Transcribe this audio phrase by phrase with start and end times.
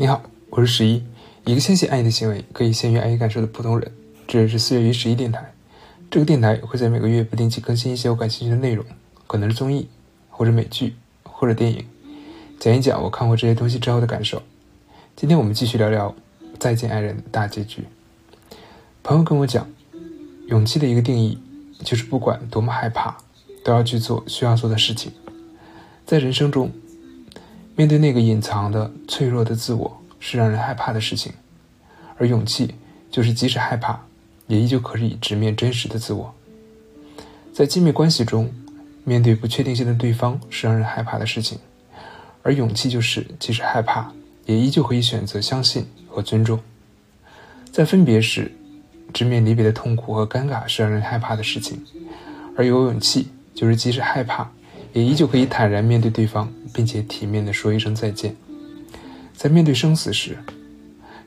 [0.00, 1.04] 你好，我是十一，
[1.44, 3.92] 一个相信爱意的行为可以先于爱意感受的普通人。
[4.26, 5.52] 这里是四月于十一电台，
[6.10, 8.82] 这个电台会在每个月不定期更新一些我感兴趣的内容，
[9.26, 9.90] 可能是综艺，
[10.30, 11.84] 或者美剧，或者电影，
[12.58, 14.42] 讲一讲我看过这些东西之后的感受。
[15.16, 16.08] 今天我们继续聊聊
[16.58, 17.84] 《再见爱人》大结局。
[19.02, 19.68] 朋友跟我讲，
[20.46, 21.38] 勇气的一个定义
[21.84, 23.18] 就是不管多么害怕，
[23.62, 25.12] 都要去做需要做的事情。
[26.06, 26.72] 在人生中，
[27.80, 31.32] 面对那个隐藏的脆弱的自我是让人害怕的事情，
[32.18, 32.74] 而勇气
[33.10, 33.98] 就是即使害怕，
[34.48, 36.30] 也依旧可以直面真实的自我。
[37.54, 38.52] 在亲密关系中，
[39.02, 41.58] 面对不确定性的对方是让人害怕的事情，
[42.42, 44.12] 而勇气就是即使害怕，
[44.44, 46.60] 也依旧可以选择相信和尊重。
[47.72, 48.52] 在分别时，
[49.10, 51.82] 直面离别的痛苦和尴尬是让人害怕的事情，
[52.58, 54.46] 而有勇气就是即使害怕，
[54.92, 56.46] 也依旧可以坦然面对对方。
[56.72, 58.36] 并且体面地说一声再见。
[59.34, 60.38] 在面对生死时，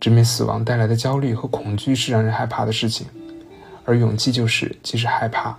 [0.00, 3.06] 直面死亡带来的焦虑和恐惧是让人害怕的事情，
[3.84, 5.58] 而勇气就是即使害怕，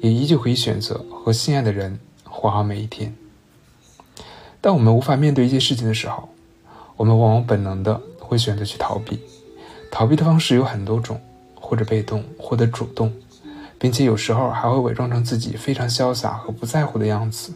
[0.00, 3.14] 也依旧可以选择和心爱的人活好每一天。
[4.60, 6.28] 当我们无法面对一些事情的时候，
[6.96, 9.18] 我们往往本能的会选择去逃避。
[9.90, 11.20] 逃避的方式有很多种，
[11.54, 13.12] 或者被动，或者主动，
[13.78, 17.54] 并且有时候还会伪装成自己非常潇洒和不在乎的样子。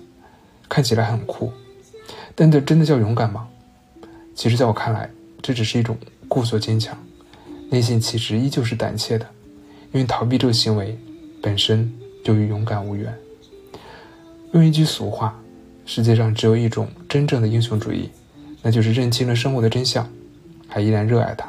[0.66, 1.52] 看起来很酷，
[2.34, 3.48] 但这真的叫勇敢吗？
[4.34, 5.08] 其实，在我看来，
[5.40, 5.96] 这只是一种
[6.26, 6.98] 故作坚强，
[7.70, 9.26] 内心其实依旧是胆怯的，
[9.92, 10.98] 因为逃避这个行为
[11.40, 11.92] 本身
[12.24, 13.14] 就与勇敢无缘。
[14.52, 15.40] 用一句俗话，
[15.86, 18.10] 世界上只有一种真正的英雄主义，
[18.62, 20.08] 那就是认清了生活的真相，
[20.66, 21.48] 还依然热爱它。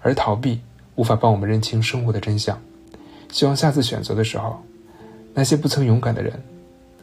[0.00, 0.60] 而逃避
[0.94, 2.60] 无法帮我们认清生活的真相。
[3.30, 4.62] 希望下次选择的时候，
[5.34, 6.32] 那些不曾勇敢的人。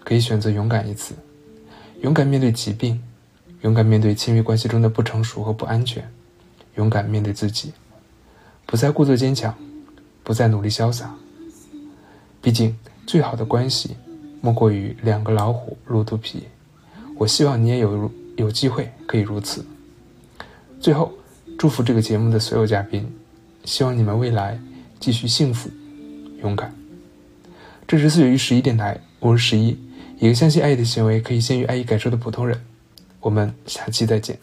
[0.01, 1.13] 可以选择勇敢一次，
[2.01, 3.01] 勇敢面对疾病，
[3.61, 6.09] 勇敢面对亲密关系中的不成熟和不安全，
[6.75, 7.73] 勇敢面对自己，
[8.65, 9.53] 不再故作坚强，
[10.23, 11.13] 不再努力潇洒。
[12.41, 13.97] 毕竟，最好的关系
[14.39, 16.43] 莫过于两个老虎露肚皮。
[17.17, 19.65] 我希望你也有有机会可以如此。
[20.79, 21.11] 最后，
[21.57, 23.05] 祝福这个节目的所有嘉宾，
[23.65, 24.57] 希望你们未来
[25.01, 25.69] 继续幸福、
[26.41, 26.73] 勇敢。
[27.85, 29.77] 这是四月于十一电台，我是十一。
[30.19, 32.61] 一个相信爱意的行为可以先于爱意感受的普通人，
[33.21, 34.37] 我们下期再见。